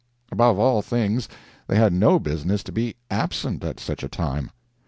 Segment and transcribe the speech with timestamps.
[0.31, 1.29] Above all things,
[1.67, 4.49] they had no business to be absent at such a time.